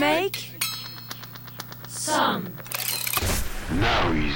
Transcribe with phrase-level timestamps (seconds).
[0.00, 0.58] Make
[1.88, 2.44] some
[3.70, 4.34] noise.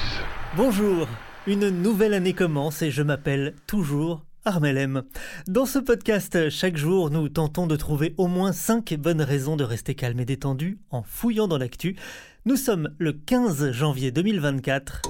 [0.57, 1.07] Bonjour,
[1.47, 5.03] une nouvelle année commence et je m'appelle toujours Armel M.
[5.49, 9.65] Dans ce podcast, chaque jour, nous tentons de trouver au moins 5 bonnes raisons de
[9.65, 11.97] rester calme et détendu en fouillant dans l'actu.
[12.47, 15.03] Nous sommes le 15 janvier 2024.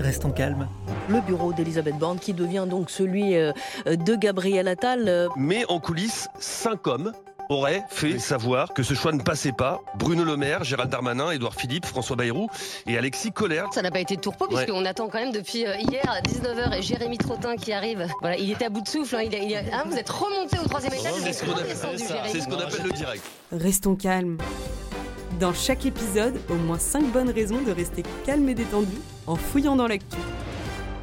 [0.00, 0.66] Restons calmes.
[1.10, 3.52] Le bureau d'Elisabeth Borne qui devient donc celui euh,
[3.86, 5.04] de Gabriel Attal.
[5.08, 7.12] euh, Mais en coulisses, cinq hommes
[7.50, 9.82] auraient fait savoir que ce choix ne passait pas.
[9.98, 12.48] Bruno Le Maire, Gérald Darmanin, Édouard Philippe, François Bayrou
[12.86, 13.66] et Alexis Collère.
[13.72, 14.64] Ça n'a pas été de tourpeau Ouais.
[14.64, 18.06] puisqu'on attend quand même depuis euh, hier à 19h et Jérémy Trottin qui arrive.
[18.20, 19.16] Voilà, il était à bout de souffle.
[19.16, 21.12] hein, il a- il a- hein, vous êtes remonté au troisième étage.
[21.22, 22.28] C'est ce qu'on appelle, redescendu, Jérémy.
[22.32, 23.22] c'est ce qu'on appelle le direct.
[23.52, 24.38] Restons calmes.
[25.40, 29.74] Dans chaque épisode, au moins 5 bonnes raisons de rester calme et détendu en fouillant
[29.76, 30.16] dans l'actu.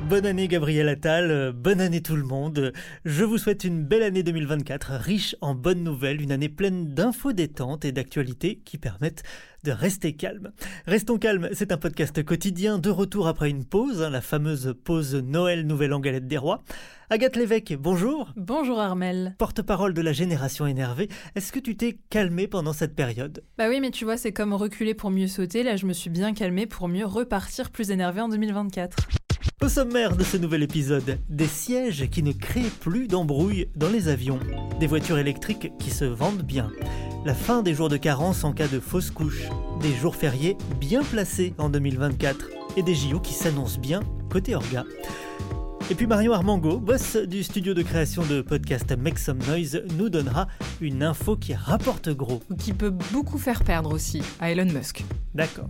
[0.10, 2.72] Bonne année Gabriel Attal, bonne année tout le monde.
[3.04, 7.34] Je vous souhaite une belle année 2024, riche en bonnes nouvelles, une année pleine d'infos
[7.34, 9.24] détentes et d'actualités qui permettent
[9.66, 10.54] de rester calme.
[10.86, 15.14] Restons calmes, c'est un podcast quotidien de retour après une pause, hein, la fameuse pause
[15.14, 16.64] Noël Nouvelle en Galette des Rois.
[17.10, 18.32] Agathe Lévesque, bonjour.
[18.38, 19.36] Bonjour Armel.
[19.38, 23.44] Porte-parole de la génération énervée, est-ce que tu t'es calmé pendant cette période?
[23.58, 25.64] Bah oui, mais tu vois, c'est comme reculer pour mieux sauter.
[25.64, 28.96] Là, je me suis bien calmée pour mieux repartir plus énervé en 2024.
[29.60, 34.08] Au sommaire de ce nouvel épisode, des sièges qui ne créent plus d'embrouilles dans les
[34.08, 34.40] avions,
[34.80, 36.72] des voitures électriques qui se vendent bien,
[37.26, 39.46] la fin des jours de carence en cas de fausse couche,
[39.82, 44.86] des jours fériés bien placés en 2024 et des JO qui s'annoncent bien côté orga.
[45.90, 50.10] Et puis Marion Armango, boss du studio de création de podcast Make Some Noise, nous
[50.10, 50.48] donnera
[50.82, 52.44] une info qui rapporte gros.
[52.52, 55.04] Ou qui peut beaucoup faire perdre aussi à Elon Musk.
[55.34, 55.70] D'accord.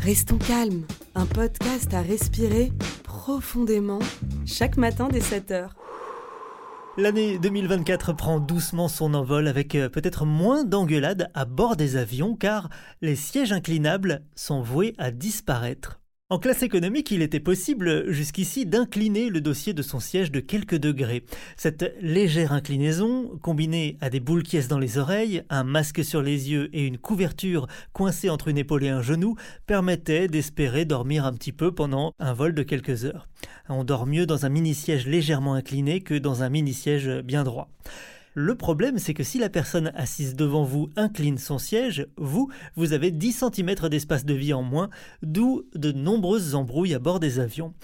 [0.00, 0.82] Restons calmes.
[1.14, 2.72] Un podcast à respirer
[3.28, 3.98] profondément
[4.46, 5.68] chaque matin dès 7h.
[6.96, 12.34] L'année 2024 prend doucement son envol avec euh, peut-être moins d'engueulades à bord des avions
[12.34, 12.70] car
[13.02, 16.00] les sièges inclinables sont voués à disparaître.
[16.30, 20.76] En classe économique, il était possible jusqu'ici d'incliner le dossier de son siège de quelques
[20.76, 21.24] degrés.
[21.56, 26.50] Cette légère inclinaison, combinée à des boules qui dans les oreilles, un masque sur les
[26.50, 31.32] yeux et une couverture coincée entre une épaule et un genou, permettait d'espérer dormir un
[31.32, 33.26] petit peu pendant un vol de quelques heures.
[33.70, 37.70] On dort mieux dans un mini-siège légèrement incliné que dans un mini-siège bien droit.
[38.40, 42.92] Le problème, c'est que si la personne assise devant vous incline son siège, vous, vous
[42.92, 44.90] avez 10 cm d'espace de vie en moins,
[45.22, 47.74] d'où de nombreuses embrouilles à bord des avions.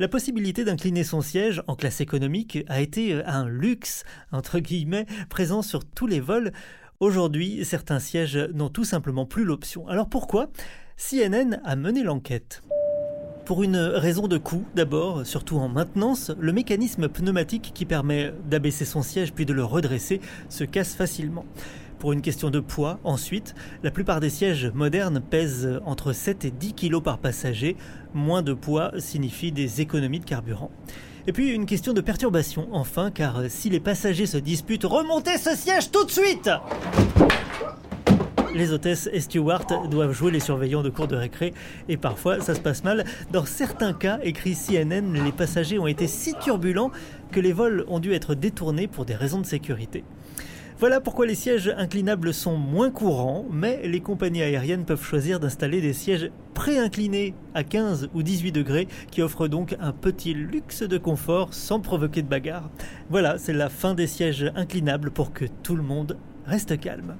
[0.00, 4.02] La possibilité d'incliner son siège en classe économique a été un luxe,
[4.32, 6.50] entre guillemets, présent sur tous les vols.
[6.98, 9.86] Aujourd'hui, certains sièges n'ont tout simplement plus l'option.
[9.86, 10.50] Alors pourquoi?
[10.96, 12.60] CNN a mené l'enquête.
[13.44, 18.84] Pour une raison de coût, d'abord, surtout en maintenance, le mécanisme pneumatique qui permet d'abaisser
[18.84, 21.44] son siège puis de le redresser se casse facilement.
[21.98, 26.50] Pour une question de poids, ensuite, la plupart des sièges modernes pèsent entre 7 et
[26.52, 27.76] 10 kg par passager.
[28.14, 30.70] Moins de poids signifie des économies de carburant.
[31.26, 35.56] Et puis une question de perturbation, enfin, car si les passagers se disputent Remontez ce
[35.56, 36.50] siège tout de suite
[38.54, 41.54] les hôtesses et stewards doivent jouer les surveillants de cours de récré
[41.88, 43.04] et parfois ça se passe mal.
[43.30, 46.90] Dans certains cas, écrit CNN, les passagers ont été si turbulents
[47.30, 50.04] que les vols ont dû être détournés pour des raisons de sécurité.
[50.78, 55.80] Voilà pourquoi les sièges inclinables sont moins courants, mais les compagnies aériennes peuvent choisir d'installer
[55.80, 60.98] des sièges pré-inclinés à 15 ou 18 degrés qui offrent donc un petit luxe de
[60.98, 62.68] confort sans provoquer de bagarre.
[63.10, 67.14] Voilà, c'est la fin des sièges inclinables pour que tout le monde reste calme.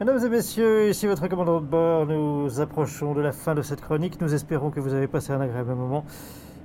[0.00, 2.06] Mesdames et messieurs, ici votre commandant de bord.
[2.06, 4.20] Nous approchons de la fin de cette chronique.
[4.20, 6.04] Nous espérons que vous avez passé un agréable moment.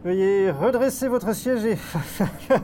[0.06, 1.78] Veuillez redresser votre siège et...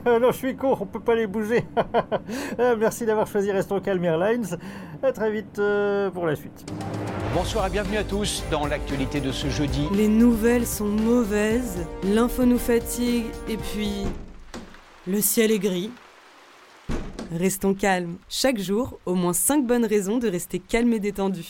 [0.20, 1.64] non, je suis court, on peut pas les bouger.
[2.58, 4.58] Ah, Merci d'avoir choisi Restons Calme Airlines.
[5.02, 6.70] À très vite euh, pour la suite.
[7.34, 9.88] Bonsoir et bienvenue à tous dans l'actualité de ce jeudi.
[9.92, 14.04] Les nouvelles sont mauvaises, l'info nous fatigue et puis
[15.08, 15.90] le ciel est gris.
[17.32, 18.16] Restons calmes.
[18.28, 21.46] Chaque jour, au moins 5 bonnes raisons de rester calme et détendu.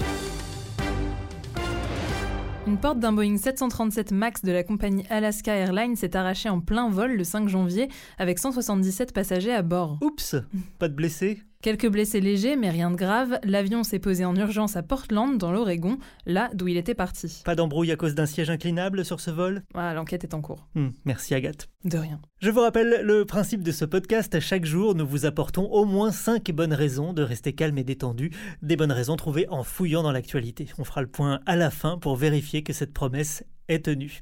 [2.66, 6.90] Une porte d'un Boeing 737 MAX de la compagnie Alaska Airlines s'est arrachée en plein
[6.90, 7.88] vol le 5 janvier
[8.18, 9.98] avec 177 passagers à bord.
[10.02, 10.36] Oups,
[10.78, 11.42] pas de blessés?
[11.62, 13.38] Quelques blessés légers, mais rien de grave.
[13.44, 17.42] L'avion s'est posé en urgence à Portland, dans l'Oregon, là d'où il était parti.
[17.44, 19.62] Pas d'embrouille à cause d'un siège inclinable sur ce vol?
[19.74, 20.66] Ah, L'enquête est en cours.
[20.74, 21.68] Hmm, Merci Agathe.
[21.84, 22.18] De rien.
[22.40, 24.40] Je vous rappelle le principe de ce podcast.
[24.40, 28.30] Chaque jour, nous vous apportons au moins 5 bonnes raisons de rester calme et détendu.
[28.62, 30.68] Des bonnes raisons trouvées en fouillant dans l'actualité.
[30.78, 34.20] On fera le point à la fin pour vérifier que cette promesse est tenue.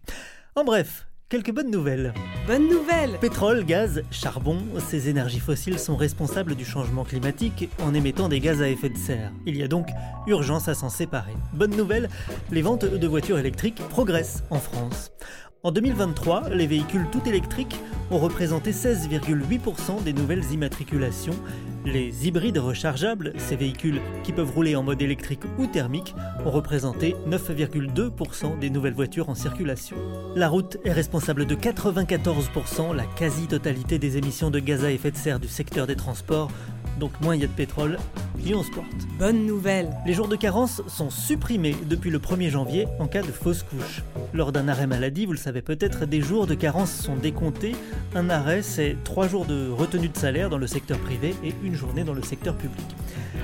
[0.57, 2.15] En bref, quelques bonnes nouvelles.
[2.47, 8.29] Bonne nouvelle Pétrole, gaz, charbon, ces énergies fossiles sont responsables du changement climatique en émettant
[8.29, 9.31] des gaz à effet de serre.
[9.45, 9.89] Il y a donc
[10.27, 11.35] urgence à s'en séparer.
[11.53, 12.09] Bonne nouvelle,
[12.51, 15.11] les ventes de voitures électriques progressent en France.
[15.65, 17.79] En 2023, les véhicules tout électriques
[18.11, 21.35] ont représenté 16,8% des nouvelles immatriculations.
[21.85, 26.15] Les hybrides rechargeables, ces véhicules qui peuvent rouler en mode électrique ou thermique,
[26.45, 29.97] ont représenté 9,2% des nouvelles voitures en circulation.
[30.35, 35.17] La route est responsable de 94%, la quasi-totalité des émissions de gaz à effet de
[35.17, 36.51] serre du secteur des transports,
[36.99, 37.97] donc moins il y a de pétrole,
[38.43, 38.87] plus on se porte.
[39.19, 43.33] Bonne nouvelle Les jours de carence sont supprimés depuis le 1er janvier en cas de
[43.33, 44.03] fausse couche.
[44.35, 47.75] Lors d'un arrêt maladie, vous le savez peut-être, des jours de carence sont décomptés.
[48.15, 51.68] Un arrêt, c'est 3 jours de retenue de salaire dans le secteur privé et une
[51.75, 52.87] journée dans le secteur public.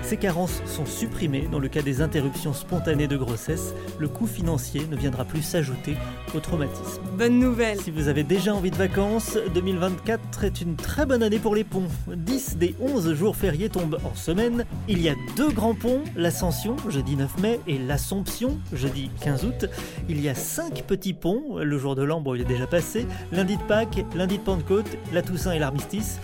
[0.02, 3.74] Ces carences sont supprimées dans le cas des interruptions spontanées de grossesse.
[3.98, 5.96] Le coût financier ne viendra plus s'ajouter
[6.34, 7.02] au traumatisme.
[7.16, 11.38] Bonne nouvelle Si vous avez déjà envie de vacances, 2024 est une très bonne année
[11.38, 11.88] pour les ponts.
[12.08, 14.64] 10 des 11 jours fériés tombent en semaine.
[14.88, 19.66] Il y a deux grands ponts, l'Ascension, jeudi 9 mai, et l'Assomption, jeudi 15 août.
[20.08, 23.56] Il y a 5 petits ponts, le jour de l'an, il est déjà passé, lundi
[23.56, 26.20] de Pâques, lundi de Pentecôte, la Toussaint et l'armistice.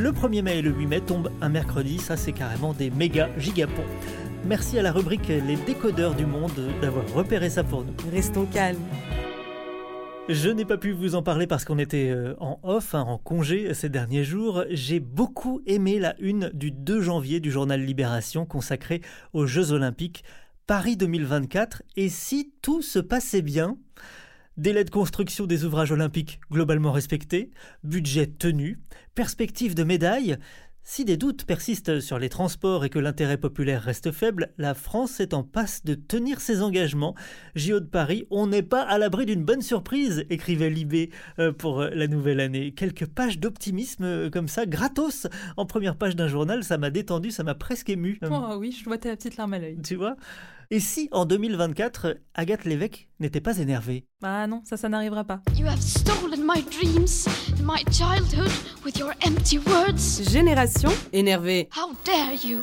[0.00, 3.28] Le 1er mai et le 8 mai tombent un mercredi, ça c'est carrément des méga
[3.38, 3.84] gigapons.
[4.44, 6.50] Merci à la rubrique Les décodeurs du monde
[6.82, 7.94] d'avoir repéré ça pour nous.
[8.10, 8.82] Restons calmes.
[10.28, 13.18] Je n'ai pas pu vous en parler parce qu'on était euh, en off, hein, en
[13.18, 14.64] congé ces derniers jours.
[14.70, 19.00] J'ai beaucoup aimé la une du 2 janvier du journal Libération consacrée
[19.32, 20.24] aux Jeux Olympiques
[20.66, 21.82] Paris 2024.
[21.96, 23.76] Et si tout se passait bien
[24.56, 27.50] Délai de construction des ouvrages olympiques globalement respectés,
[27.82, 28.78] budget tenu,
[29.16, 30.36] perspective de médaille.
[30.84, 35.18] Si des doutes persistent sur les transports et que l'intérêt populaire reste faible, la France
[35.18, 37.16] est en passe de tenir ses engagements.
[37.56, 41.10] JO de Paris, on n'est pas à l'abri d'une bonne surprise, écrivait Libé
[41.40, 42.72] euh, pour euh, la nouvelle année.
[42.72, 47.32] Quelques pages d'optimisme euh, comme ça, gratos, en première page d'un journal, ça m'a détendu,
[47.32, 48.20] ça m'a presque ému.
[48.30, 49.78] Oh oui, je vois ta petite larme à l'œil.
[49.82, 50.16] Tu vois?
[50.70, 54.06] Et si en 2024, Agathe Lévesque n'était pas énervée?
[54.22, 55.40] Ah non, ça, ça n'arrivera pas.
[55.56, 57.26] You have stolen my dreams
[57.58, 58.50] and my childhood
[58.84, 60.22] with your empty words.
[60.30, 61.68] Génération énervée.
[61.76, 62.60] How dare you?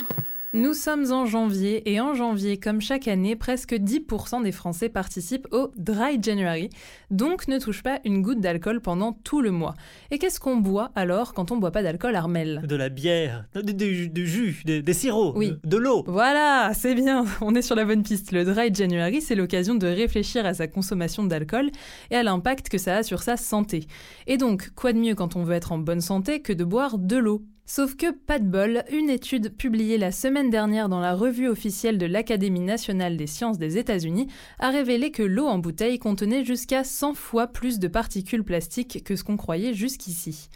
[0.54, 5.48] Nous sommes en janvier et en janvier, comme chaque année, presque 10% des Français participent
[5.50, 6.68] au Dry January,
[7.10, 9.74] donc ne touche pas une goutte d'alcool pendant tout le mois.
[10.10, 12.60] Et qu'est-ce qu'on boit alors quand on boit pas d'alcool Armel?
[12.68, 15.52] De la bière, du, du- du jus, des, des sirops, Oui.
[15.52, 16.04] de, de l'eau.
[16.06, 18.30] Voilà, c'est bien, on est sur la bonne piste.
[18.32, 21.70] Le Dry January, c'est l'occasion de réfléchir à sa consommation d'alcool
[22.10, 23.86] et à l'impact que ça a sur sa santé.
[24.26, 26.98] Et donc, quoi de mieux quand on veut être en bonne santé que de boire
[26.98, 27.42] de l'eau?
[27.64, 31.96] Sauf que, pas de bol, une étude publiée la semaine dernière dans la revue officielle
[31.96, 34.26] de l'Académie nationale des sciences des États-Unis
[34.58, 39.14] a révélé que l'eau en bouteille contenait jusqu'à 100 fois plus de particules plastiques que
[39.14, 40.48] ce qu'on croyait jusqu'ici.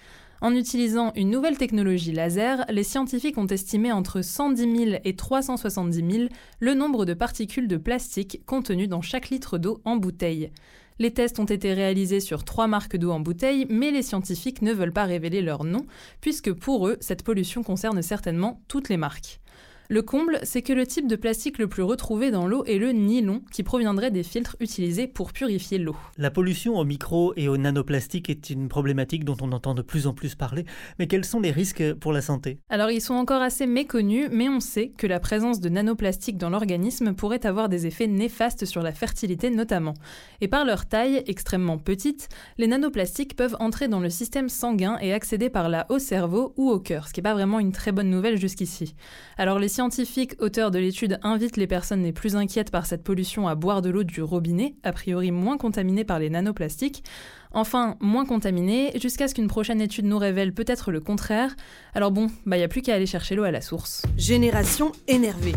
[0.42, 6.18] En utilisant une nouvelle technologie laser, les scientifiques ont estimé entre 110 000 et 370
[6.18, 6.28] 000
[6.60, 10.50] le nombre de particules de plastique contenues dans chaque litre d'eau en bouteille.
[10.98, 14.72] Les tests ont été réalisés sur trois marques d'eau en bouteille, mais les scientifiques ne
[14.72, 15.86] veulent pas révéler leur nom,
[16.20, 19.40] puisque pour eux, cette pollution concerne certainement toutes les marques.
[19.88, 22.90] Le comble, c'est que le type de plastique le plus retrouvé dans l'eau est le
[22.90, 25.94] nylon, qui proviendrait des filtres utilisés pour purifier l'eau.
[26.18, 30.08] La pollution au micro et au nanoplastique est une problématique dont on entend de plus
[30.08, 30.64] en plus parler,
[30.98, 32.58] mais quels sont les risques pour la santé?
[32.68, 36.50] Alors ils sont encore assez méconnus, mais on sait que la présence de nanoplastiques dans
[36.50, 39.94] l'organisme pourrait avoir des effets néfastes sur la fertilité notamment.
[40.40, 42.28] Et par leur taille extrêmement petite,
[42.58, 46.70] les nanoplastiques peuvent entrer dans le système sanguin et accéder par là au cerveau ou
[46.70, 48.96] au cœur, ce qui n'est pas vraiment une très bonne nouvelle jusqu'ici.
[49.36, 53.46] Alors les scientifiques auteurs de l'étude invitent les personnes les plus inquiètes par cette pollution
[53.46, 57.04] à boire de l'eau du robinet, a priori moins contaminée par les nanoplastiques.
[57.52, 61.54] Enfin, moins contaminée, jusqu'à ce qu'une prochaine étude nous révèle peut-être le contraire.
[61.92, 64.00] Alors bon, bah y a plus qu'à aller chercher l'eau à la source.
[64.16, 65.52] Génération énervée.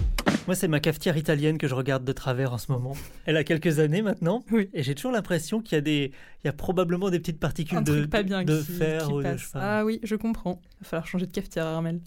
[0.47, 2.97] Moi, c'est ma cafetière italienne que je regarde de travers en ce moment.
[3.25, 4.69] Elle a quelques années maintenant, Oui.
[4.73, 6.11] et j'ai toujours l'impression qu'il y a des,
[6.43, 9.13] il y a probablement des petites particules Un de, pas bien de qui, fer qui
[9.13, 9.79] ou de je sais pas.
[9.79, 10.59] Ah oui, je comprends.
[10.81, 12.01] Va falloir changer de cafetière, Armel.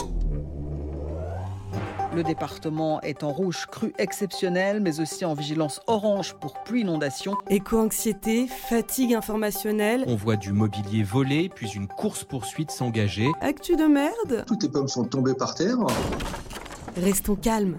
[2.15, 7.37] Le département est en rouge cru exceptionnel, mais aussi en vigilance orange pour pluie inondation.
[7.49, 10.05] Éco-anxiété, fatigue informationnelle.
[10.07, 13.31] On voit du mobilier volé, puis une course-poursuite s'engager.
[13.41, 14.45] Actu de merde.
[14.47, 15.79] Toutes les pommes sont tombées par terre.
[16.99, 17.79] Restons calmes.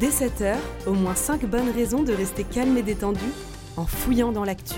[0.00, 0.56] Dès 7h,
[0.86, 3.20] au moins 5 bonnes raisons de rester calme et détendu
[3.76, 4.76] en fouillant dans l'actu.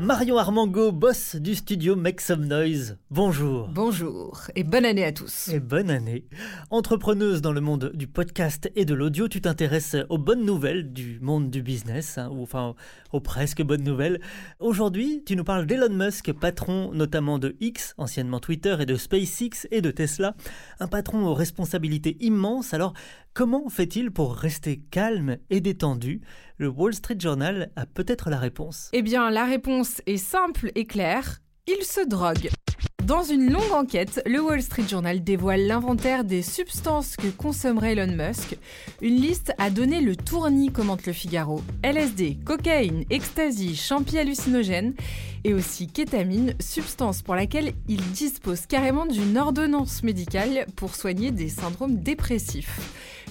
[0.00, 2.98] Marion Armango, boss du studio Make Some Noise.
[3.10, 3.68] Bonjour.
[3.74, 5.48] Bonjour et bonne année à tous.
[5.48, 6.24] Et bonne année.
[6.70, 11.18] Entrepreneuse dans le monde du podcast et de l'audio, tu t'intéresses aux bonnes nouvelles du
[11.20, 12.76] monde du business, hein, ou enfin
[13.12, 14.20] aux presque bonnes nouvelles.
[14.60, 19.66] Aujourd'hui, tu nous parles d'Elon Musk, patron notamment de X, anciennement Twitter, et de SpaceX
[19.72, 20.36] et de Tesla.
[20.78, 22.72] Un patron aux responsabilités immenses.
[22.72, 22.92] Alors,
[23.34, 26.20] comment fait-il pour rester calme et détendu?
[26.56, 28.90] Le Wall Street Journal a peut-être la réponse.
[28.92, 31.40] Eh bien, la réponse est simple et claire.
[31.66, 32.48] Il se drogue.
[33.08, 38.14] Dans une longue enquête, le Wall Street Journal dévoile l'inventaire des substances que consommerait Elon
[38.14, 38.58] Musk.
[39.00, 41.62] Une liste a donné le tournis, commente le Figaro.
[41.82, 44.92] LSD, cocaïne, ecstasy, champi hallucinogène
[45.44, 51.48] et aussi kétamine, substance pour laquelle il dispose carrément d'une ordonnance médicale pour soigner des
[51.48, 52.78] syndromes dépressifs.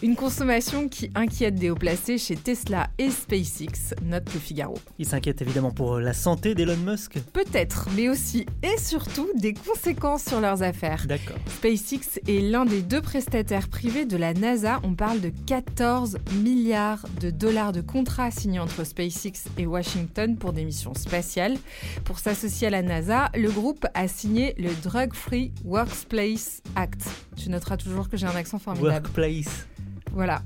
[0.03, 4.75] Une consommation qui inquiète des hauts placés chez Tesla et SpaceX, note le Figaro.
[4.99, 10.23] Il s'inquiète évidemment pour la santé d'Elon Musk Peut-être, mais aussi et surtout des conséquences
[10.23, 11.05] sur leurs affaires.
[11.07, 11.37] D'accord.
[11.47, 14.79] SpaceX est l'un des deux prestataires privés de la NASA.
[14.83, 20.53] On parle de 14 milliards de dollars de contrats signés entre SpaceX et Washington pour
[20.53, 21.57] des missions spatiales.
[22.05, 27.03] Pour s'associer à la NASA, le groupe a signé le Drug Free Workplace Act.
[27.35, 29.07] Tu noteras toujours que j'ai un accent formidable.
[29.07, 29.67] Workplace.
[30.13, 30.41] Voilà.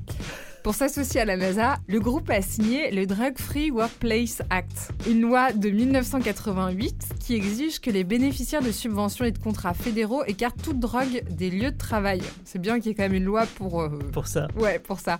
[0.63, 5.21] Pour s'associer à la NASA, le groupe a signé le Drug Free Workplace Act, une
[5.21, 10.61] loi de 1988 qui exige que les bénéficiaires de subventions et de contrats fédéraux écartent
[10.61, 12.21] toute drogue des lieux de travail.
[12.45, 13.81] C'est bien qu'il y ait quand même une loi pour...
[13.81, 14.47] euh, Pour ça.
[14.55, 15.19] Ouais, pour ça.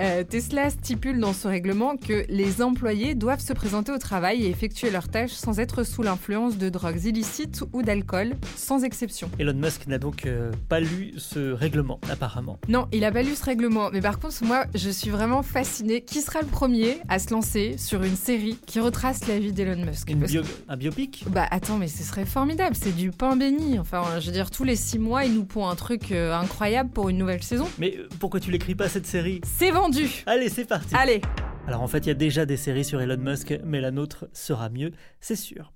[0.00, 4.50] Euh, Tesla stipule dans ce règlement que les employés doivent se présenter au travail et
[4.50, 9.30] effectuer leurs tâches sans être sous l'influence de drogues illicites ou d'alcool, sans exception.
[9.38, 12.58] Elon Musk n'a donc euh, pas lu ce règlement, apparemment.
[12.68, 16.00] Non, il a pas lu ce règlement, mais par contre, moi, je suis vraiment fascinée.
[16.02, 19.84] Qui sera le premier à se lancer sur une série qui retrace la vie d'Elon
[19.84, 20.10] Musk?
[20.10, 21.24] Une Parce bio- que- un biopic?
[21.30, 23.78] Bah attends, mais ce serait formidable, c'est du pain béni.
[23.78, 26.90] Enfin, je veux dire, tous les six mois, il nous pond un truc euh, incroyable
[26.90, 27.66] pour une nouvelle saison.
[27.78, 29.40] Mais euh, pourquoi tu l'écris pas cette série?
[29.44, 31.20] C'est vendu Allez, c'est parti Allez
[31.66, 34.26] Alors en fait, il y a déjà des séries sur Elon Musk, mais la nôtre
[34.32, 34.90] sera mieux,
[35.20, 35.72] c'est sûr.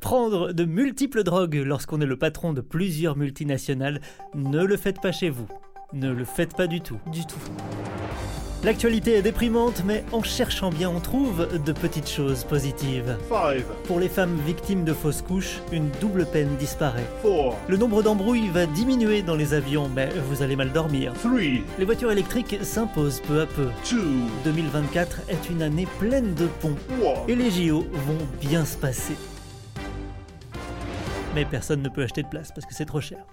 [0.00, 4.00] Prendre de multiples drogues lorsqu'on est le patron de plusieurs multinationales,
[4.34, 5.46] ne le faites pas chez vous.
[5.92, 6.98] Ne le faites pas du tout.
[7.12, 7.36] Du tout.
[8.62, 13.16] L'actualité est déprimante, mais en cherchant bien, on trouve de petites choses positives.
[13.84, 17.06] Pour les femmes victimes de fausses couches, une double peine disparaît.
[17.68, 21.14] Le nombre d'embrouilles va diminuer dans les avions, mais vous allez mal dormir.
[21.78, 23.68] Les voitures électriques s'imposent peu à peu.
[24.44, 26.76] 2024 est une année pleine de ponts.
[27.28, 29.16] Et les JO vont bien se passer.
[31.34, 33.24] Mais personne ne peut acheter de place parce que c'est trop cher.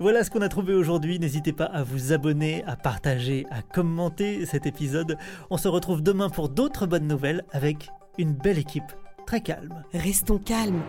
[0.00, 1.18] Voilà ce qu'on a trouvé aujourd'hui.
[1.18, 5.16] N'hésitez pas à vous abonner, à partager, à commenter cet épisode.
[5.50, 8.90] On se retrouve demain pour d'autres bonnes nouvelles avec une belle équipe
[9.26, 9.82] très calme.
[9.92, 10.82] Restons calmes.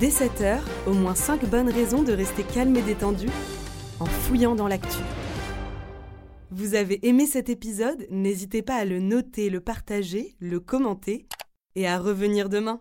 [0.00, 3.28] Dès 7h, au moins 5 bonnes raisons de rester calme et détendu
[4.00, 4.98] en fouillant dans l'actu.
[6.50, 8.06] Vous avez aimé cet épisode?
[8.10, 11.26] N'hésitez pas à le noter, le partager, le commenter
[11.74, 12.80] et à revenir demain.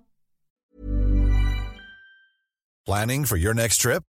[2.86, 4.03] Planning for your next trip?